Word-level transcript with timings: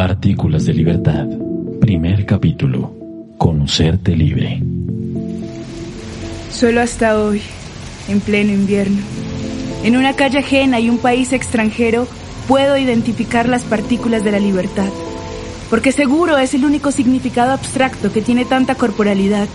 Partículas 0.00 0.64
de 0.64 0.72
Libertad. 0.72 1.26
Primer 1.78 2.24
capítulo. 2.24 2.96
Conocerte 3.36 4.16
libre. 4.16 4.62
Solo 6.50 6.80
hasta 6.80 7.20
hoy, 7.20 7.42
en 8.08 8.20
pleno 8.20 8.50
invierno, 8.50 8.96
en 9.84 9.98
una 9.98 10.16
calle 10.16 10.38
ajena 10.38 10.80
y 10.80 10.88
un 10.88 10.96
país 10.96 11.34
extranjero, 11.34 12.08
puedo 12.48 12.78
identificar 12.78 13.46
las 13.46 13.64
partículas 13.64 14.24
de 14.24 14.32
la 14.32 14.38
libertad. 14.38 14.88
Porque 15.68 15.92
seguro 15.92 16.38
es 16.38 16.54
el 16.54 16.64
único 16.64 16.92
significado 16.92 17.52
abstracto 17.52 18.10
que 18.10 18.22
tiene 18.22 18.46
tanta 18.46 18.76
corporalidad. 18.76 19.48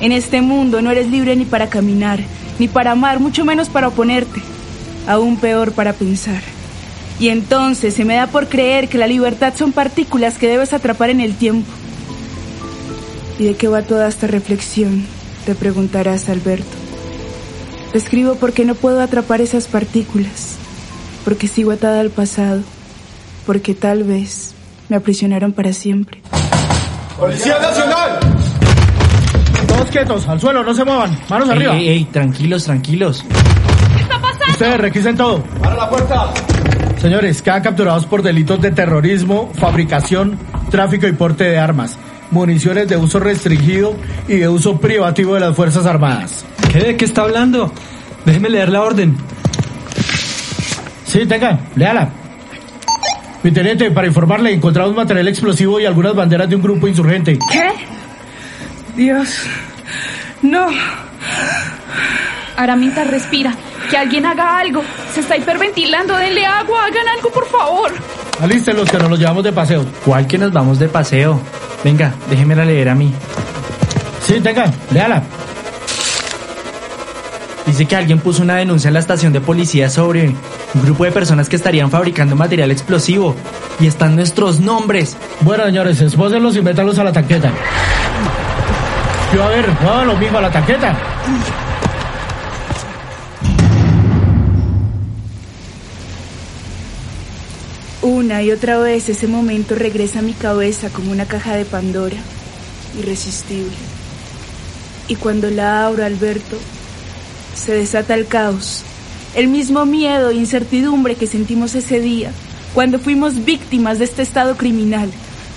En 0.00 0.10
este 0.10 0.40
mundo 0.40 0.82
no 0.82 0.90
eres 0.90 1.08
libre 1.08 1.36
ni 1.36 1.44
para 1.44 1.68
caminar, 1.68 2.18
ni 2.58 2.66
para 2.66 2.90
amar, 2.90 3.20
mucho 3.20 3.44
menos 3.44 3.68
para 3.68 3.86
oponerte. 3.86 4.40
Aún 5.06 5.36
peor 5.36 5.70
para 5.70 5.92
pensar. 5.92 6.55
Y 7.18 7.28
entonces 7.30 7.94
se 7.94 8.04
me 8.04 8.14
da 8.14 8.26
por 8.26 8.48
creer 8.48 8.88
que 8.88 8.98
la 8.98 9.06
libertad 9.06 9.54
son 9.56 9.72
partículas 9.72 10.36
que 10.38 10.48
debes 10.48 10.72
atrapar 10.72 11.10
en 11.10 11.20
el 11.20 11.34
tiempo. 11.34 11.70
¿Y 13.38 13.44
de 13.44 13.54
qué 13.54 13.68
va 13.68 13.82
toda 13.82 14.08
esta 14.08 14.26
reflexión? 14.26 15.06
Te 15.46 15.54
preguntarás, 15.54 16.28
Alberto. 16.28 16.76
Te 17.92 17.98
escribo 17.98 18.34
porque 18.34 18.64
no 18.64 18.74
puedo 18.74 19.00
atrapar 19.00 19.40
esas 19.40 19.66
partículas, 19.66 20.56
porque 21.24 21.46
sigo 21.48 21.70
atada 21.72 22.00
al 22.00 22.10
pasado, 22.10 22.62
porque 23.46 23.74
tal 23.74 24.04
vez 24.04 24.54
me 24.88 24.96
aprisionaron 24.96 25.52
para 25.52 25.72
siempre. 25.72 26.20
¡Policía 27.18 27.58
Nacional! 27.60 28.18
Todos 29.68 29.90
quietos, 29.90 30.28
al 30.28 30.40
suelo, 30.40 30.62
no 30.62 30.74
se 30.74 30.84
muevan. 30.84 31.18
Manos 31.30 31.48
Ey, 31.48 31.56
arriba. 31.56 31.76
ey, 31.76 31.88
ey, 31.88 32.04
tranquilos, 32.06 32.64
tranquilos. 32.64 33.24
Ustedes 34.50 34.78
requisen 34.78 35.16
todo. 35.16 35.42
¡Para 35.62 35.76
la 35.76 35.88
puerta! 35.90 36.32
Señores, 36.98 37.42
quedan 37.42 37.62
capturados 37.62 38.06
por 38.06 38.22
delitos 38.22 38.60
de 38.60 38.70
terrorismo, 38.70 39.52
fabricación, 39.58 40.38
tráfico 40.70 41.06
y 41.06 41.12
porte 41.12 41.44
de 41.44 41.58
armas, 41.58 41.98
municiones 42.30 42.88
de 42.88 42.96
uso 42.96 43.20
restringido 43.20 43.94
y 44.28 44.36
de 44.36 44.48
uso 44.48 44.78
privativo 44.80 45.34
de 45.34 45.40
las 45.40 45.54
Fuerzas 45.54 45.86
Armadas. 45.86 46.44
¿Qué? 46.72 46.80
¿De 46.80 46.96
qué 46.96 47.04
está 47.04 47.22
hablando? 47.22 47.72
Déjeme 48.24 48.48
leer 48.48 48.70
la 48.70 48.82
orden. 48.82 49.16
Sí, 51.04 51.26
tengan, 51.26 51.60
léala. 51.76 52.08
Mi 53.42 53.52
teniente, 53.52 53.90
para 53.92 54.08
informarle, 54.08 54.52
encontramos 54.52 54.94
material 54.96 55.28
explosivo 55.28 55.78
y 55.78 55.84
algunas 55.84 56.14
banderas 56.14 56.48
de 56.48 56.56
un 56.56 56.62
grupo 56.62 56.88
insurgente. 56.88 57.38
¿Qué? 57.52 57.68
Dios. 58.96 59.42
No. 60.42 60.66
Aramita, 62.56 63.04
respira. 63.04 63.54
Que 63.88 63.96
alguien 63.96 64.26
haga 64.26 64.58
algo. 64.58 64.82
Se 65.16 65.20
está 65.22 65.34
hiperventilando. 65.34 66.14
Denle 66.14 66.44
agua. 66.44 66.84
Hagan 66.84 67.08
algo, 67.08 67.30
por 67.30 67.46
favor. 67.46 67.90
Alisten 68.38 68.76
los 68.76 68.90
que 68.90 68.98
nos 68.98 69.08
los 69.08 69.18
llevamos 69.18 69.44
de 69.44 69.50
paseo. 69.50 69.82
¿Cuál 70.04 70.26
que 70.26 70.36
nos 70.36 70.52
vamos 70.52 70.78
de 70.78 70.90
paseo? 70.90 71.40
Venga, 71.82 72.12
déjemela 72.28 72.66
leer 72.66 72.90
a 72.90 72.94
mí. 72.94 73.14
Sí, 74.20 74.38
tengan, 74.40 74.70
léala. 74.90 75.22
Dice 77.64 77.86
que 77.86 77.96
alguien 77.96 78.18
puso 78.18 78.42
una 78.42 78.56
denuncia 78.56 78.88
en 78.88 78.94
la 78.94 79.00
estación 79.00 79.32
de 79.32 79.40
policía 79.40 79.88
sobre 79.88 80.34
un 80.74 80.82
grupo 80.82 81.04
de 81.04 81.12
personas 81.12 81.48
que 81.48 81.56
estarían 81.56 81.90
fabricando 81.90 82.36
material 82.36 82.70
explosivo. 82.70 83.34
Y 83.80 83.86
están 83.86 84.16
nuestros 84.16 84.60
nombres. 84.60 85.16
Bueno, 85.40 85.64
señores, 85.64 85.98
esbócenlos 86.02 86.56
y 86.56 86.60
métalos 86.60 86.98
a 86.98 87.04
la 87.04 87.12
tanqueta. 87.14 87.50
Yo, 89.32 89.42
a 89.42 89.48
ver, 89.48 89.66
muévanlo, 89.80 90.14
mijo, 90.18 90.36
a 90.36 90.42
la 90.42 90.50
tanqueta. 90.50 90.94
Una 98.26 98.42
y 98.42 98.50
otra 98.50 98.76
vez 98.78 99.08
ese 99.08 99.28
momento 99.28 99.76
regresa 99.76 100.18
a 100.18 100.22
mi 100.22 100.32
cabeza 100.32 100.90
como 100.90 101.12
una 101.12 101.26
caja 101.26 101.54
de 101.54 101.64
Pandora, 101.64 102.16
irresistible. 102.98 103.70
Y 105.06 105.14
cuando 105.14 105.48
la 105.48 105.86
abro, 105.86 106.04
Alberto, 106.04 106.56
se 107.54 107.72
desata 107.72 108.14
el 108.14 108.26
caos, 108.26 108.82
el 109.36 109.46
mismo 109.46 109.86
miedo 109.86 110.30
e 110.30 110.34
incertidumbre 110.34 111.14
que 111.14 111.28
sentimos 111.28 111.76
ese 111.76 112.00
día, 112.00 112.32
cuando 112.74 112.98
fuimos 112.98 113.44
víctimas 113.44 114.00
de 114.00 114.06
este 114.06 114.22
estado 114.22 114.56
criminal, 114.56 115.08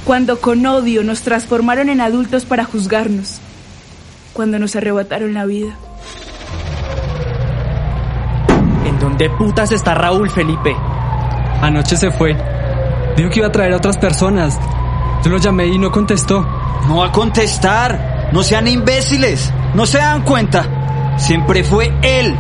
cuando 0.06 0.40
con 0.40 0.63
odio 0.63 1.03
nos 1.03 1.22
transformaron 1.22 1.90
en 1.90 2.02
adultos 2.02 2.46
para 2.46 2.66
juzgarnos, 2.66 3.40
cuando 4.31 4.59
nos 4.59 4.75
arrebataron 4.75 5.34
la 5.34 5.47
vida. 5.47 5.75
¿En 8.85 9.00
dónde 9.00 9.28
putas 9.31 9.72
está 9.72 9.96
Raúl 9.96 10.29
Felipe? 10.29 10.75
Anoche 11.63 11.97
se 11.97 12.12
fue. 12.12 12.59
Dijo 13.16 13.30
que 13.30 13.40
iba 13.40 13.47
a 13.47 13.52
traer 13.52 13.74
a 13.74 13.78
otras 13.78 13.97
personas. 13.97 14.59
Yo 15.24 15.30
lo 15.30 15.38
llamé 15.38 15.68
y 15.68 15.78
no 15.78 15.92
contestó. 15.92 16.46
No 16.88 16.97
va 16.97 17.08
a 17.08 17.12
contestar. 17.12 18.30
No 18.31 18.44
sean 18.44 18.68
imbéciles. 18.68 19.52
No 19.74 19.86
se 19.86 19.97
dan 19.97 20.22
cuenta. 20.22 20.66
Siempre 21.18 21.64
fue 21.64 21.92
él. 22.02 22.36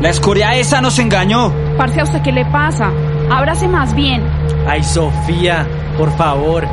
La 0.00 0.08
escoria 0.10 0.54
esa 0.56 0.80
nos 0.80 0.98
engañó. 0.98 1.52
Parce, 1.76 2.00
¿a 2.00 2.04
usted 2.04 2.22
qué 2.22 2.32
le 2.32 2.44
pasa? 2.46 2.90
Ábrase 3.30 3.68
más 3.68 3.94
bien. 3.94 4.22
Ay, 4.66 4.82
Sofía, 4.82 5.66
por 5.96 6.10
favor. 6.16 6.66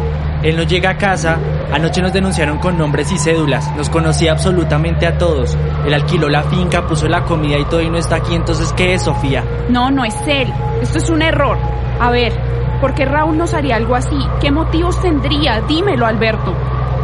Él 0.43 0.57
no 0.57 0.63
llega 0.63 0.91
a 0.91 0.97
casa. 0.97 1.37
Anoche 1.71 2.01
nos 2.01 2.11
denunciaron 2.11 2.57
con 2.57 2.77
nombres 2.77 3.11
y 3.11 3.17
cédulas. 3.17 3.73
Nos 3.77 3.89
conocía 3.89 4.31
absolutamente 4.31 5.05
a 5.05 5.17
todos. 5.17 5.55
Él 5.85 5.93
alquiló 5.93 6.27
la 6.27 6.43
finca, 6.43 6.87
puso 6.87 7.07
la 7.07 7.23
comida 7.23 7.57
y 7.57 7.65
todo 7.65 7.81
y 7.81 7.89
no 7.89 7.97
está 7.97 8.15
aquí. 8.15 8.35
Entonces, 8.35 8.73
¿qué 8.73 8.95
es, 8.95 9.03
Sofía? 9.03 9.43
No, 9.69 9.91
no 9.91 10.03
es 10.03 10.15
él. 10.27 10.51
Esto 10.81 10.97
es 10.97 11.09
un 11.09 11.21
error. 11.21 11.57
A 11.99 12.09
ver, 12.09 12.33
¿por 12.81 12.95
qué 12.95 13.05
Raúl 13.05 13.37
nos 13.37 13.53
haría 13.53 13.75
algo 13.75 13.95
así? 13.95 14.17
¿Qué 14.41 14.51
motivos 14.51 14.99
tendría? 15.01 15.61
Dímelo, 15.61 16.07
Alberto. 16.07 16.53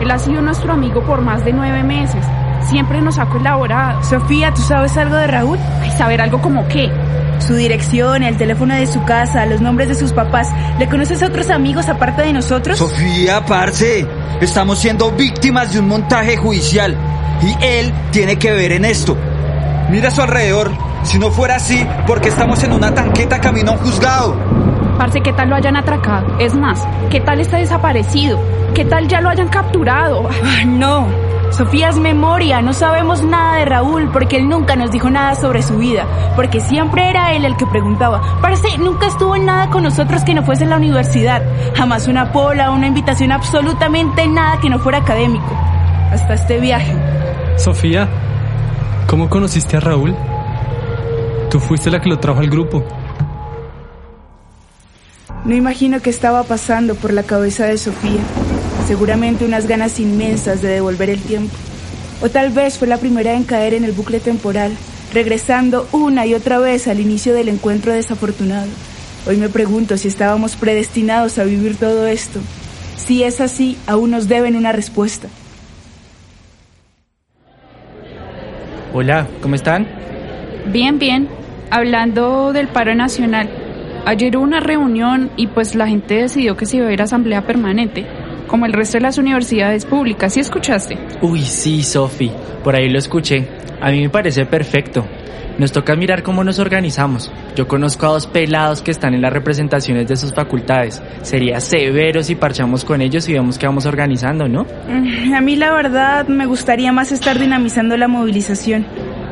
Él 0.02 0.10
ha 0.12 0.18
sido 0.18 0.42
nuestro 0.42 0.74
amigo 0.74 1.02
por 1.04 1.22
más 1.22 1.46
de 1.46 1.54
nueve 1.54 1.84
meses. 1.84 2.26
Siempre 2.68 3.02
nos 3.02 3.20
ha 3.20 3.28
colaborado. 3.28 4.04
Sofía, 4.04 4.52
¿tú 4.54 4.62
sabes 4.62 4.98
algo 4.98 5.16
de 5.16 5.28
Raúl? 5.28 5.60
Ay, 5.82 5.92
saber 5.92 6.20
algo 6.20 6.42
como 6.42 6.68
qué. 6.68 6.92
Su 7.40 7.54
dirección, 7.54 8.24
el 8.24 8.36
teléfono 8.36 8.74
de 8.74 8.88
su 8.88 9.04
casa, 9.06 9.46
los 9.46 9.62
nombres 9.62 9.88
de 9.88 9.96
sus 9.96 10.12
papás. 10.12 10.50
¿Le 10.80 10.90
conoces 10.90 11.22
a 11.22 11.28
otros 11.28 11.50
amigos 11.52 11.88
aparte 11.88 12.24
de 12.24 12.34
nosotros? 12.34 12.80
Sofía, 12.80 13.46
parce. 13.46 14.06
Estamos 14.42 14.80
siendo 14.80 15.12
víctimas 15.12 15.72
de 15.72 15.80
un 15.80 15.88
montaje 15.88 16.36
judicial. 16.36 16.98
Y 17.42 17.56
él 17.64 17.94
tiene 18.12 18.38
que 18.38 18.52
ver 18.52 18.72
en 18.72 18.84
esto. 18.84 19.16
Mira 19.90 20.08
a 20.08 20.12
su 20.12 20.22
alrededor. 20.22 20.72
Si 21.04 21.20
no 21.20 21.32
fuera 21.32 21.56
así, 21.56 21.86
porque 22.08 22.30
estamos 22.30 22.62
en 22.64 22.74
una 22.74 22.94
tanqueta 22.94 23.40
camino 23.40 23.72
a 23.72 23.74
un 23.76 23.80
juzgado. 23.80 24.67
Parce, 24.98 25.22
¿qué 25.22 25.32
tal 25.34 25.50
lo 25.50 25.56
hayan 25.56 25.78
atracado? 25.78 26.38
Es 26.40 26.56
más, 26.56 26.88
¿qué 27.10 27.20
tal 27.22 27.40
está 27.40 27.58
desaparecido? 27.58 28.40
¿Qué 28.74 28.84
tal 28.84 29.08
ya 29.08 29.22
lo 29.22 29.30
hayan 29.30 29.48
capturado? 29.50 30.28
Ah, 30.44 30.66
no. 30.66 31.08
Sofía 31.52 31.90
es 31.90 31.98
memoria, 31.98 32.62
no 32.62 32.74
sabemos 32.74 33.24
nada 33.24 33.58
de 33.58 33.66
Raúl 33.66 34.10
porque 34.12 34.38
él 34.38 34.50
nunca 34.50 34.76
nos 34.76 34.92
dijo 34.92 35.10
nada 35.10 35.36
sobre 35.36 35.62
su 35.62 35.78
vida, 35.78 36.06
porque 36.36 36.60
siempre 36.60 37.10
era 37.10 37.34
él 37.34 37.46
el 37.46 37.56
que 37.56 37.66
preguntaba. 37.66 38.40
Parece, 38.42 38.78
nunca 38.78 39.08
estuvo 39.08 39.36
en 39.36 39.46
nada 39.46 39.70
con 39.70 39.84
nosotros 39.84 40.24
que 40.24 40.34
no 40.34 40.44
fuese 40.44 40.64
en 40.64 40.72
la 40.72 40.78
universidad, 40.78 41.42
jamás 41.76 42.08
una 42.08 42.32
pola, 42.32 42.72
una 42.72 42.88
invitación, 42.88 43.32
absolutamente 43.32 44.28
nada 44.28 44.60
que 44.60 44.70
no 44.70 44.80
fuera 44.80 45.00
académico. 45.00 45.56
Hasta 46.12 46.34
este 46.34 46.60
viaje. 46.60 46.94
Sofía, 47.56 48.08
¿cómo 49.08 49.30
conociste 49.30 49.78
a 49.78 49.80
Raúl? 49.80 50.16
Tú 51.50 51.60
fuiste 51.60 51.90
la 51.90 52.02
que 52.02 52.10
lo 52.10 52.20
trajo 52.20 52.40
al 52.40 52.50
grupo. 52.50 52.84
No 55.46 55.56
imagino 55.56 56.02
qué 56.02 56.10
estaba 56.10 56.44
pasando 56.44 56.96
por 56.96 57.14
la 57.14 57.24
cabeza 57.24 57.66
de 57.66 57.78
Sofía. 57.78 58.22
Seguramente 58.88 59.46
unas 59.46 59.68
ganas 59.68 60.00
inmensas 60.00 60.62
de 60.62 60.70
devolver 60.70 61.10
el 61.10 61.22
tiempo. 61.22 61.56
O 62.22 62.30
tal 62.30 62.52
vez 62.52 62.78
fue 62.78 62.88
la 62.88 62.98
primera 62.98 63.34
en 63.34 63.44
caer 63.44 63.74
en 63.74 63.84
el 63.84 63.92
bucle 63.92 64.20
temporal, 64.20 64.72
regresando 65.14 65.88
una 65.92 66.26
y 66.26 66.34
otra 66.34 66.58
vez 66.58 66.88
al 66.88 67.00
inicio 67.00 67.34
del 67.34 67.50
encuentro 67.50 67.94
desafortunado. 67.94 68.68
Hoy 69.28 69.38
me 69.38 69.50
pregunto 69.50 69.98
si 69.98 70.08
estábamos 70.08 70.56
predestinados 70.56 71.38
a 71.38 71.44
vivir 71.44 71.78
todo 71.78 72.08
esto. 72.08 72.40
Si 72.96 73.24
es 73.24 73.40
así, 73.40 73.78
aún 73.86 74.12
nos 74.12 74.28
deben 74.28 74.56
una 74.56 74.72
respuesta. 74.72 75.28
Hola, 78.94 79.28
¿cómo 79.42 79.56
están? 79.56 79.88
Bien, 80.72 80.98
bien. 80.98 81.30
Hablando 81.70 82.52
del 82.54 82.68
paro 82.68 82.96
nacional. 82.96 83.67
Ayer 84.08 84.38
hubo 84.38 84.44
una 84.46 84.62
reunión 84.62 85.32
y 85.36 85.48
pues 85.48 85.76
la 85.76 85.86
gente 85.86 86.14
decidió 86.14 86.56
que 86.56 86.66
se 86.66 86.78
iba 86.78 86.88
a 86.88 86.94
ir 86.94 87.02
a 87.02 87.04
asamblea 87.04 87.42
permanente, 87.46 88.08
como 88.48 88.66
el 88.66 88.72
resto 88.72 88.96
de 88.96 89.02
las 89.02 89.18
universidades 89.18 89.86
públicas. 89.86 90.34
¿Sí 90.34 90.40
escuchaste? 90.40 90.98
Uy, 91.22 91.42
sí, 91.42 91.84
Sofi. 91.84 92.32
Por 92.64 92.74
ahí 92.74 92.88
lo 92.88 93.00
escuché. 93.00 93.46
A 93.82 93.92
mí 93.92 94.00
me 94.00 94.10
parece 94.10 94.46
perfecto. 94.46 95.06
Nos 95.58 95.74
toca 95.74 95.94
mirar 95.98 96.24
cómo 96.24 96.46
nos 96.46 96.58
organizamos. 96.58 97.30
Yo 97.58 97.68
conozco 97.68 98.06
a 98.06 98.12
dos 98.12 98.28
pelados 98.28 98.82
que 98.82 98.92
están 98.92 99.14
en 99.14 99.22
las 99.22 99.34
representaciones 99.34 100.08
de 100.08 100.16
sus 100.16 100.34
facultades. 100.34 101.04
Sería 101.22 101.60
severo 101.60 102.24
si 102.24 102.36
parchamos 102.36 102.86
con 102.86 103.02
ellos 103.02 103.28
y 103.28 103.34
vemos 103.34 103.58
que 103.58 103.66
vamos 103.66 103.86
organizando, 103.86 104.48
¿no? 104.48 104.66
Mm, 104.88 105.34
A 105.34 105.42
mí 105.42 105.58
la 105.58 105.74
verdad 105.74 106.30
me 106.30 106.46
gustaría 106.46 106.94
más 106.94 107.12
estar 107.12 107.38
dinamizando 107.38 107.98
la 107.98 108.08
movilización. 108.08 108.86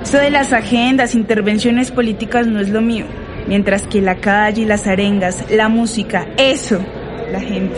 Eso 0.03 0.17
de 0.17 0.31
las 0.31 0.51
agendas, 0.51 1.15
intervenciones 1.15 1.91
políticas 1.91 2.45
no 2.45 2.59
es 2.59 2.67
lo 2.67 2.81
mío. 2.81 3.05
Mientras 3.47 3.87
que 3.87 4.01
la 4.01 4.15
calle 4.15 4.63
y 4.63 4.65
las 4.65 4.87
arengas, 4.87 5.45
la 5.51 5.69
música, 5.69 6.27
eso, 6.37 6.79
la 7.31 7.39
gente. 7.39 7.75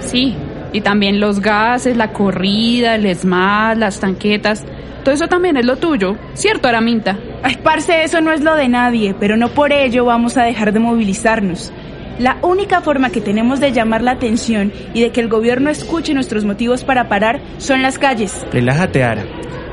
Sí, 0.00 0.34
y 0.72 0.80
también 0.80 1.20
los 1.20 1.40
gases, 1.40 1.96
la 1.96 2.12
corrida, 2.12 2.94
el 2.94 3.06
ESMAD, 3.06 3.76
las 3.76 4.00
tanquetas. 4.00 4.64
Todo 5.04 5.14
eso 5.14 5.28
también 5.28 5.56
es 5.56 5.66
lo 5.66 5.76
tuyo, 5.76 6.16
¿cierto, 6.34 6.68
Araminta? 6.68 7.18
Ay, 7.42 7.58
parce, 7.62 8.04
eso 8.04 8.20
no 8.20 8.32
es 8.32 8.40
lo 8.40 8.54
de 8.54 8.68
nadie, 8.68 9.14
pero 9.18 9.36
no 9.36 9.48
por 9.48 9.72
ello 9.72 10.04
vamos 10.04 10.36
a 10.36 10.44
dejar 10.44 10.72
de 10.72 10.78
movilizarnos. 10.78 11.72
La 12.18 12.38
única 12.42 12.82
forma 12.82 13.10
que 13.10 13.20
tenemos 13.20 13.58
de 13.58 13.72
llamar 13.72 14.02
la 14.02 14.12
atención 14.12 14.72
y 14.94 15.00
de 15.00 15.10
que 15.10 15.20
el 15.20 15.28
gobierno 15.28 15.70
escuche 15.70 16.14
nuestros 16.14 16.44
motivos 16.44 16.84
para 16.84 17.08
parar 17.08 17.40
son 17.58 17.82
las 17.82 17.98
calles. 17.98 18.46
Relájate, 18.52 19.02
Ara. 19.02 19.24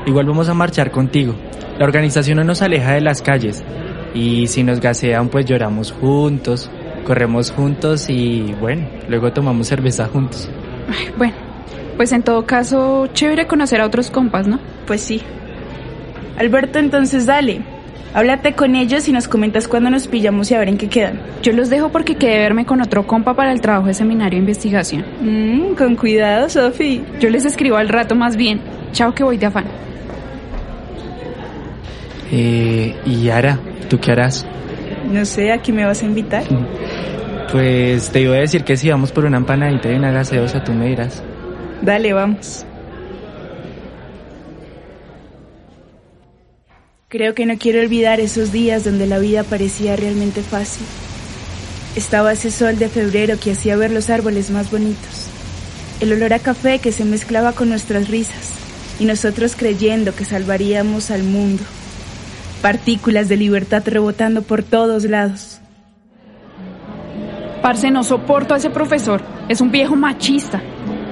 Igual 0.06 0.26
vamos 0.26 0.48
a 0.48 0.54
marchar 0.54 0.90
contigo. 0.90 1.34
La 1.78 1.84
organización 1.84 2.38
no 2.38 2.44
nos 2.44 2.62
aleja 2.62 2.92
de 2.92 3.00
las 3.00 3.22
calles. 3.22 3.62
Y 4.14 4.46
si 4.48 4.62
nos 4.62 4.80
gasean, 4.80 5.28
pues 5.28 5.46
lloramos 5.46 5.92
juntos, 5.92 6.70
corremos 7.04 7.50
juntos 7.50 8.08
y 8.08 8.54
bueno, 8.60 8.88
luego 9.08 9.32
tomamos 9.32 9.68
cerveza 9.68 10.06
juntos. 10.06 10.50
Ay, 10.88 11.12
bueno, 11.16 11.34
pues 11.96 12.12
en 12.12 12.22
todo 12.22 12.44
caso, 12.44 13.08
chévere 13.12 13.46
conocer 13.46 13.80
a 13.80 13.86
otros 13.86 14.10
compas, 14.10 14.48
¿no? 14.48 14.58
Pues 14.86 15.00
sí. 15.00 15.20
Alberto, 16.38 16.78
entonces 16.78 17.26
dale. 17.26 17.62
Háblate 18.12 18.54
con 18.54 18.74
ellos 18.74 19.06
y 19.08 19.12
nos 19.12 19.28
comentas 19.28 19.68
cuándo 19.68 19.88
nos 19.88 20.08
pillamos 20.08 20.50
y 20.50 20.54
a 20.54 20.58
ver 20.58 20.68
en 20.68 20.78
qué 20.78 20.88
quedan. 20.88 21.20
Yo 21.42 21.52
los 21.52 21.70
dejo 21.70 21.90
porque 21.90 22.16
quedé 22.16 22.38
verme 22.38 22.66
con 22.66 22.80
otro 22.80 23.06
compa 23.06 23.34
para 23.34 23.52
el 23.52 23.60
trabajo 23.60 23.86
de 23.86 23.94
seminario 23.94 24.36
de 24.36 24.40
investigación. 24.40 25.04
Mmm, 25.20 25.74
con 25.76 25.94
cuidado, 25.94 26.48
Sofi. 26.48 27.04
Yo 27.20 27.30
les 27.30 27.44
escribo 27.44 27.76
al 27.76 27.88
rato 27.88 28.16
más 28.16 28.34
bien. 28.34 28.60
Chao 28.92 29.14
que 29.14 29.22
voy 29.22 29.36
de 29.36 29.46
afán. 29.46 29.66
Eh, 32.32 32.96
y 33.06 33.28
Ara, 33.28 33.58
¿tú 33.90 33.98
qué 34.00 34.12
harás? 34.12 34.46
No 35.10 35.24
sé, 35.26 35.52
¿a 35.52 35.58
quién 35.58 35.76
me 35.76 35.84
vas 35.84 36.02
a 36.02 36.06
invitar? 36.06 36.44
Pues 37.52 38.10
te 38.10 38.20
iba 38.20 38.36
a 38.36 38.38
decir 38.38 38.62
que 38.64 38.76
si 38.76 38.88
vamos 38.88 39.10
por 39.12 39.24
una 39.24 39.36
empanadita 39.36 39.90
y 39.90 39.96
una 39.96 40.12
gaseosa, 40.12 40.62
tú 40.62 40.72
me 40.72 40.86
dirás. 40.86 41.22
Dale, 41.82 42.12
vamos. 42.12 42.64
Creo 47.08 47.34
que 47.34 47.44
no 47.44 47.58
quiero 47.58 47.80
olvidar 47.80 48.20
esos 48.20 48.52
días 48.52 48.84
donde 48.84 49.06
la 49.06 49.18
vida 49.18 49.42
parecía 49.42 49.96
realmente 49.96 50.42
fácil. 50.42 50.86
Estaba 51.96 52.32
ese 52.32 52.52
sol 52.52 52.78
de 52.78 52.88
febrero 52.88 53.36
que 53.40 53.50
hacía 53.50 53.74
ver 53.74 53.90
los 53.90 54.10
árboles 54.10 54.50
más 54.50 54.70
bonitos. 54.70 55.26
El 55.98 56.12
olor 56.12 56.32
a 56.32 56.38
café 56.38 56.78
que 56.78 56.92
se 56.92 57.04
mezclaba 57.04 57.52
con 57.52 57.68
nuestras 57.68 58.08
risas 58.08 58.52
y 59.00 59.06
nosotros 59.06 59.56
creyendo 59.56 60.14
que 60.14 60.24
salvaríamos 60.24 61.10
al 61.10 61.24
mundo. 61.24 61.64
Partículas 62.62 63.28
de 63.28 63.36
libertad 63.36 63.82
rebotando 63.86 64.42
por 64.42 64.62
todos 64.62 65.04
lados. 65.04 65.60
Parce, 67.62 67.90
no 67.90 68.04
soporto 68.04 68.54
a 68.54 68.56
ese 68.56 68.70
profesor. 68.70 69.22
Es 69.48 69.60
un 69.60 69.70
viejo 69.70 69.96
machista. 69.96 70.62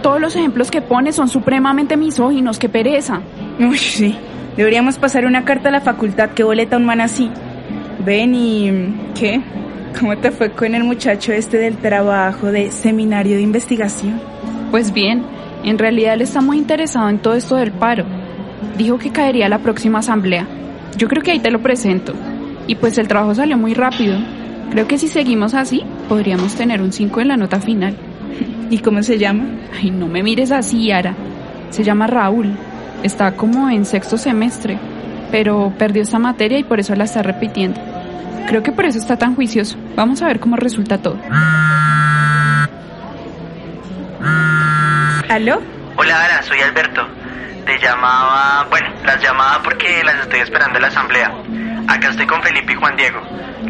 Todos 0.03 0.21
los 0.21 0.37
ejemplos 0.37 0.71
que 0.71 0.81
pone 0.81 1.13
son 1.13 1.29
supremamente 1.29 1.97
misóginos. 1.97 2.59
¡Qué 2.59 2.69
pereza! 2.69 3.21
Uy, 3.59 3.77
sí. 3.77 4.17
Deberíamos 4.57 4.99
pasar 4.99 5.25
una 5.25 5.45
carta 5.45 5.69
a 5.69 5.73
la 5.73 5.81
facultad 5.81 6.31
que 6.31 6.45
boleta 6.45 6.77
un 6.77 6.85
man 6.85 7.01
así. 7.01 7.31
Ven 8.05 8.35
y... 8.35 8.95
¿Qué? 9.15 9.41
¿Cómo 9.99 10.17
te 10.17 10.31
fue 10.31 10.51
con 10.53 10.75
el 10.75 10.85
muchacho 10.85 11.33
este 11.33 11.59
del 11.59 11.77
trabajo 11.77 12.47
de 12.47 12.71
seminario 12.71 13.37
de 13.37 13.43
investigación? 13.43 14.21
Pues 14.71 14.93
bien, 14.93 15.23
en 15.65 15.79
realidad 15.79 16.15
él 16.15 16.23
está 16.23 16.41
muy 16.41 16.59
interesado 16.59 17.09
en 17.09 17.19
todo 17.19 17.35
esto 17.35 17.57
del 17.57 17.73
paro. 17.73 18.05
Dijo 18.77 18.99
que 18.99 19.11
caería 19.11 19.47
a 19.47 19.49
la 19.49 19.59
próxima 19.59 19.99
asamblea. 19.99 20.47
Yo 20.99 21.07
creo 21.07 21.23
que 21.23 21.31
ahí 21.31 21.39
te 21.39 21.53
lo 21.53 21.63
presento. 21.63 22.13
Y 22.67 22.75
pues 22.75 22.99
el 22.99 23.07
trabajo 23.07 23.33
salió 23.33 23.57
muy 23.57 23.73
rápido. 23.73 24.19
Creo 24.73 24.89
que 24.89 24.99
si 24.99 25.07
seguimos 25.07 25.55
así, 25.55 25.85
podríamos 26.09 26.57
tener 26.57 26.83
un 26.83 26.93
5 26.93 27.21
en 27.21 27.29
la 27.29 27.37
nota 27.37 27.61
final. 27.61 27.97
¿Y 28.69 28.79
cómo 28.79 29.05
se 29.05 29.17
llama? 29.17 29.45
Ay, 29.81 29.93
no 29.93 30.09
me 30.09 30.25
mires 30.25 30.51
así, 30.51 30.91
Ara. 30.91 31.15
Se 31.71 31.85
llama 31.85 32.09
Raúl. 32.09 32.51
Está 33.05 33.37
como 33.37 33.71
en 33.71 33.85
sexto 33.85 34.19
semestre, 34.19 34.77
pero 35.31 35.73
perdió 35.79 36.03
esta 36.03 36.19
materia 36.19 36.59
y 36.59 36.65
por 36.65 36.81
eso 36.81 36.97
la 36.97 37.05
está 37.05 37.23
repitiendo. 37.23 37.81
Creo 38.49 38.65
que 38.65 38.73
por 38.73 38.85
eso 38.85 38.99
está 38.99 39.17
tan 39.17 39.37
juicioso. 39.37 39.79
Vamos 39.95 40.21
a 40.21 40.27
ver 40.27 40.41
cómo 40.41 40.57
resulta 40.57 40.99
todo. 40.99 41.19
¿Aló? 45.29 45.61
Hola 45.97 46.25
Ara, 46.25 46.43
soy 46.43 46.59
Alberto. 46.59 47.07
Te 47.69 47.79
llamaba, 47.81 48.67
bueno, 48.71 48.89
las 49.05 49.23
llamaba 49.23 49.61
porque 49.63 50.03
las 50.03 50.23
estoy 50.23 50.41
esperando 50.41 50.77
en 50.77 50.83
la 50.83 50.89
asamblea. 50.89 51.31
Acá 51.87 52.09
estoy 52.09 52.27
con 52.27 52.43
Felipe 52.43 52.73
y 52.73 52.77
Juan 52.77 52.97
Diego. 52.97 53.21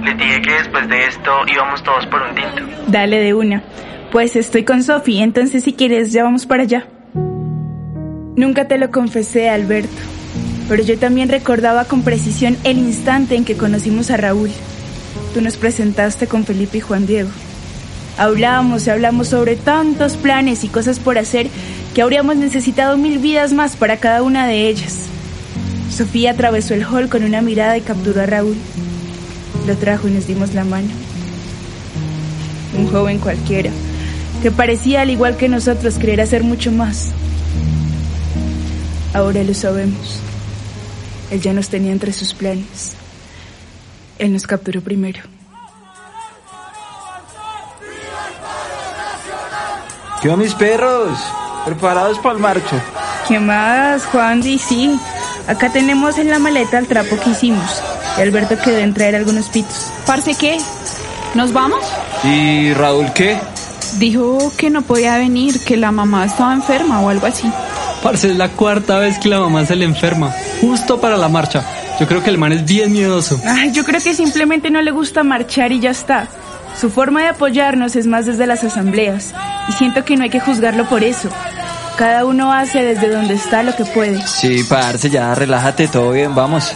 Les 0.05 0.17
dije 0.17 0.41
que 0.41 0.53
después 0.53 0.89
de 0.89 1.05
esto 1.05 1.33
íbamos 1.53 1.83
todos 1.83 2.07
por 2.07 2.23
un 2.23 2.33
tinto. 2.33 2.63
Dale 2.87 3.19
de 3.19 3.35
una. 3.35 3.61
Pues 4.13 4.37
estoy 4.37 4.65
con 4.65 4.85
Sofi, 4.85 5.21
entonces 5.21 5.65
si 5.65 5.73
quieres 5.73 6.13
ya 6.13 6.23
vamos 6.23 6.47
para 6.47 6.63
allá. 6.63 6.87
Nunca 8.37 8.69
te 8.69 8.79
lo 8.79 8.93
confesé, 8.93 9.51
Alberto, 9.51 10.01
pero 10.69 10.85
yo 10.85 10.97
también 10.97 11.29
recordaba 11.29 11.85
con 11.85 12.03
precisión 12.03 12.57
el 12.63 12.79
instante 12.79 13.35
en 13.35 13.45
que 13.45 13.57
conocimos 13.57 14.13
a 14.13 14.17
Raúl. 14.17 14.53
Tú 15.35 15.41
nos 15.41 15.57
presentaste 15.57 16.29
con 16.29 16.45
Felipe 16.45 16.79
y 16.79 16.83
Juan 16.83 17.05
Diego. 17.05 17.31
Hablábamos 18.17 18.87
y 18.87 18.91
hablamos 18.91 19.27
sobre 19.27 19.57
tantos 19.57 20.17
planes 20.17 20.63
y 20.63 20.69
cosas 20.69 21.01
por 21.01 21.19
hacer 21.19 21.49
que 21.95 22.03
habríamos 22.03 22.37
necesitado 22.37 22.97
mil 22.97 23.19
vidas 23.19 23.53
más 23.53 23.77
para 23.77 23.97
cada 23.99 24.23
una 24.23 24.47
de 24.47 24.69
ellas. 24.69 24.97
Sofía 25.91 26.33
atravesó 26.33 26.75
el 26.75 26.85
hall 26.85 27.09
con 27.09 27.25
una 27.25 27.43
mirada 27.43 27.77
y 27.77 27.81
capturó 27.81 28.23
a 28.23 28.27
Raúl. 28.27 28.57
Lo 29.67 29.77
trajo 29.77 30.09
y 30.09 30.13
nos 30.13 30.27
dimos 30.27 30.55
la 30.55 30.65
mano. 30.65 30.89
Un 32.77 32.91
joven 32.91 33.19
cualquiera, 33.19 33.71
que 34.43 34.51
parecía 34.51 35.01
al 35.01 35.11
igual 35.11 35.37
que 35.37 35.49
nosotros 35.49 35.99
querer 35.99 36.21
hacer 36.21 36.45
mucho 36.45 36.71
más. 36.71 37.09
Ahora 39.15 39.43
lo 39.43 39.55
sabemos. 39.55 40.21
Él 41.31 41.41
ya 41.41 41.53
nos 41.53 41.69
tenía 41.69 41.93
entre 41.93 42.13
sus 42.13 42.35
planes. 42.35 42.95
Él 44.19 44.33
nos 44.33 44.47
capturó 44.47 44.81
primero. 44.81 45.21
¿Qué 50.23 50.37
mis 50.37 50.55
perros? 50.55 51.19
¿Preparados 51.65 52.19
para 52.19 52.35
el 52.35 52.41
marcho? 52.41 52.81
¿Qué 53.27 53.39
más, 53.39 54.05
Juan? 54.07 54.47
Y 54.47 54.59
sí, 54.59 54.99
acá 55.47 55.71
tenemos 55.71 56.19
en 56.19 56.31
la 56.31 56.39
maleta 56.39 56.79
el 56.79 56.87
trapo 56.87 57.19
que 57.19 57.31
hicimos. 57.31 57.83
Y 58.17 58.23
Alberto 58.23 58.57
quedó 58.59 58.79
en 58.79 58.95
traer 58.95 59.17
algunos 59.17 59.49
pitos. 59.49 59.93
Parce, 60.07 60.35
¿qué? 60.35 60.59
¿Nos 61.35 61.53
vamos? 61.53 61.85
¿Y 62.25 62.73
Raúl 62.73 63.13
qué? 63.13 63.39
Dijo 63.99 64.53
que 64.57 64.71
no 64.71 64.83
podía 64.83 65.17
venir, 65.17 65.63
que 65.65 65.77
la 65.77 65.93
mamá 65.93 66.25
estaba 66.25 66.53
enferma 66.53 67.01
o 67.01 67.11
algo 67.11 67.27
así. 67.27 67.51
Parce, 68.03 68.31
es 68.31 68.37
la 68.37 68.49
cuarta 68.51 68.99
vez 68.99 69.19
que 69.19 69.29
la 69.29 69.41
mamá 69.41 69.67
se 69.67 69.77
le 69.77 69.85
enferma, 69.85 70.35
justo 70.61 71.01
para 71.01 71.17
la 71.17 71.29
marcha. 71.29 71.65
Yo 72.01 72.07
creo 72.07 72.23
que 72.23 72.31
el 72.31 72.39
man 72.39 72.53
es 72.53 72.65
bien 72.65 72.93
miedoso. 72.93 73.41
Ay, 73.45 73.73
yo 73.73 73.85
creo 73.85 74.01
que 74.01 74.15
simplemente 74.15 74.71
no 74.71 74.81
le 74.81 74.93
gusta 74.93 75.25
marchar 75.25 75.73
y 75.73 75.81
ya 75.81 75.91
está. 75.91 76.29
Su 76.81 76.91
forma 76.91 77.23
de 77.23 77.29
apoyarnos 77.29 77.97
es 77.97 78.07
más 78.07 78.27
desde 78.27 78.47
las 78.47 78.63
asambleas. 78.63 79.35
Y 79.69 79.73
siento 79.73 80.05
que 80.05 80.17
no 80.17 80.23
hay 80.23 80.31
que 80.31 80.39
juzgarlo 80.39 80.89
por 80.89 81.03
eso. 81.03 81.29
Cada 81.97 82.25
uno 82.25 82.53
hace 82.53 82.83
desde 82.85 83.09
donde 83.09 83.35
está 83.35 83.65
lo 83.65 83.75
que 83.75 83.85
puede. 83.85 84.25
Sí, 84.25 84.63
parce, 84.63 85.11
ya 85.11 85.35
relájate, 85.35 85.89
todo 85.89 86.13
bien, 86.13 86.35
vamos. 86.37 86.73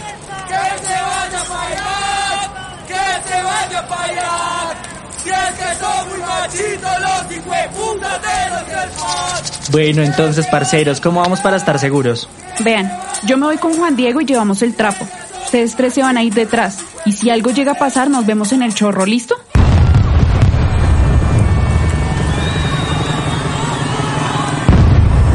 Bueno, 9.71 10.03
entonces, 10.03 10.45
parceros, 10.47 10.99
¿cómo 10.99 11.21
vamos 11.21 11.39
para 11.39 11.55
estar 11.55 11.79
seguros? 11.79 12.29
Vean, 12.59 12.91
yo 13.23 13.37
me 13.37 13.45
voy 13.45 13.57
con 13.57 13.73
Juan 13.75 13.95
Diego 13.95 14.19
y 14.19 14.25
llevamos 14.25 14.61
el 14.61 14.75
trapo. 14.75 15.07
Ustedes 15.45 15.75
tres 15.75 15.93
se 15.93 16.01
van 16.01 16.17
a 16.17 16.23
ir 16.23 16.33
detrás. 16.33 16.79
Y 17.05 17.13
si 17.13 17.29
algo 17.29 17.51
llega 17.51 17.71
a 17.71 17.75
pasar, 17.75 18.09
nos 18.09 18.25
vemos 18.25 18.51
en 18.51 18.61
el 18.61 18.75
chorro, 18.75 19.05
¿listo? 19.05 19.35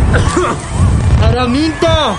¡Araminta! 1.23 2.17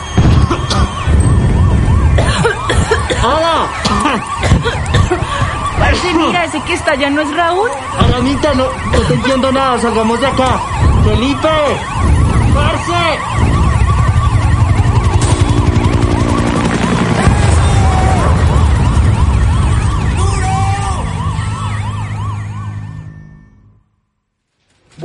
¡Ara! 3.24 3.68
Parce, 5.80 6.14
mira, 6.14 6.44
ese 6.44 6.62
que 6.62 6.74
está 6.74 6.92
allá 6.92 7.10
no 7.10 7.22
es 7.22 7.36
Raúl. 7.36 7.70
Aramita, 7.98 8.54
no, 8.54 8.66
no 8.66 9.00
te 9.08 9.14
entiendo 9.14 9.52
nada, 9.52 9.80
salgamos 9.80 10.20
de 10.20 10.28
acá. 10.28 10.60
Felipe, 11.04 11.50
parce. 12.54 13.49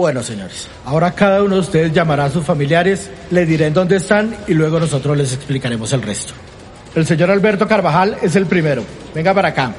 Bueno, 0.04 0.22
señores, 0.22 0.68
ahora 0.84 1.12
cada 1.12 1.42
uno 1.42 1.54
de 1.54 1.60
ustedes 1.62 1.90
llamará 1.90 2.26
a 2.26 2.30
sus 2.30 2.44
familiares, 2.44 3.08
les 3.30 3.48
diré 3.48 3.68
en 3.68 3.72
dónde 3.72 3.96
están 3.96 4.36
y 4.46 4.52
luego 4.52 4.78
nosotros 4.78 5.16
les 5.16 5.32
explicaremos 5.32 5.94
el 5.94 6.02
resto. 6.02 6.34
El 6.94 7.06
señor 7.06 7.30
Alberto 7.30 7.66
Carvajal 7.66 8.18
es 8.20 8.36
el 8.36 8.44
primero. 8.44 8.84
Venga 9.14 9.32
para 9.32 9.48
acá. 9.48 9.72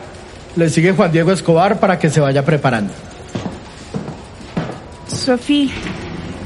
Le 0.56 0.68
sigue 0.72 0.94
Juan 0.94 1.12
Diego 1.12 1.32
Escobar 1.32 1.80
para 1.80 2.00
que 2.00 2.10
se 2.10 2.22
vaya 2.22 2.44
preparando. 2.44 2.92
Sofía, 5.08 5.70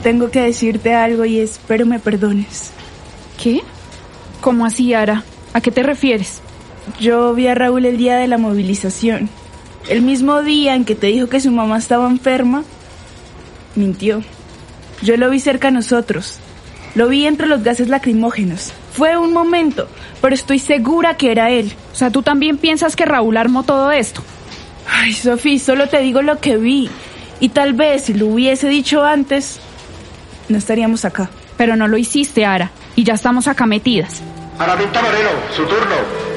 tengo 0.04 0.30
que 0.30 0.42
decirte 0.42 0.94
algo 0.94 1.24
y 1.24 1.40
espero 1.40 1.86
me 1.86 2.00
perdones. 2.00 2.72
¿Qué? 3.42 3.62
¿Cómo 4.42 4.66
así, 4.66 4.94
Ara? 4.94 5.24
¿A 5.54 5.62
qué 5.62 5.72
te 5.72 5.84
refieres? 5.84 6.42
Yo 7.00 7.34
vi 7.34 7.48
a 7.48 7.56
Raúl 7.56 7.86
el 7.86 7.96
día 7.96 8.18
de 8.18 8.28
la 8.28 8.38
movilización. 8.38 9.30
El 9.88 10.02
mismo 10.02 10.42
día 10.42 10.76
en 10.76 10.84
que 10.84 10.96
te 10.96 11.08
dijo 11.08 11.30
que 11.30 11.40
su 11.40 11.50
mamá 11.50 11.78
estaba 11.78 12.10
enferma, 12.10 12.66
mintió. 13.76 14.24
Yo 15.02 15.18
lo 15.18 15.30
vi 15.30 15.40
cerca 15.40 15.70
a 15.70 15.72
nosotros. 15.72 16.40
Lo 16.96 17.08
vi 17.08 17.26
entre 17.26 17.48
los 17.48 17.64
gases 17.64 17.88
lacrimógenos. 17.88 18.74
Fue 18.94 19.18
un 19.18 19.32
momento, 19.32 19.88
pero 20.22 20.36
estoy 20.36 20.60
segura 20.60 21.18
que 21.18 21.32
era 21.32 21.52
él. 21.52 21.72
O 21.94 21.96
sea, 21.96 22.10
¿tú 22.10 22.22
también 22.22 22.58
piensas 22.58 22.96
que 22.96 23.06
Raúl 23.06 23.38
armó 23.38 23.64
todo 23.64 23.92
esto? 23.92 24.24
Ay, 24.92 25.14
Sofía, 25.14 25.60
solo 25.60 25.88
te 25.88 26.00
digo 26.00 26.22
lo 26.22 26.40
que 26.40 26.58
vi. 26.58 26.90
Y 27.40 27.50
tal 27.50 27.74
vez 27.74 28.06
si 28.06 28.14
lo 28.14 28.28
hubiese 28.28 28.68
dicho 28.68 29.04
antes, 29.04 29.60
no 30.50 30.58
estaríamos 30.58 31.06
acá. 31.06 31.30
Pero 31.58 31.76
no 31.76 31.88
lo 31.88 31.98
hiciste, 31.98 32.46
Ara. 32.46 32.72
Y 32.96 33.04
ya 33.04 33.14
estamos 33.14 33.48
acá 33.48 33.66
metidas. 33.66 34.22
Araminta 34.58 35.02
Moreno, 35.02 35.30
su 35.56 35.64
turno. 35.64 36.29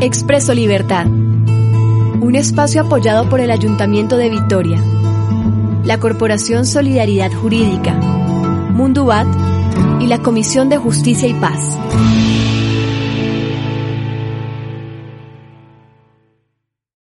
Expreso 0.00 0.54
Libertad. 0.54 1.06
Un 1.06 2.36
espacio 2.36 2.82
apoyado 2.82 3.28
por 3.28 3.40
el 3.40 3.50
Ayuntamiento 3.50 4.16
de 4.16 4.30
Vitoria, 4.30 4.80
la 5.86 6.00
Corporación 6.00 6.66
Solidaridad 6.66 7.32
Jurídica, 7.32 7.94
Mundubat 7.94 9.28
y 10.00 10.08
la 10.08 10.18
Comisión 10.18 10.68
de 10.68 10.78
Justicia 10.78 11.28
y 11.28 11.34
Paz. 11.34 11.60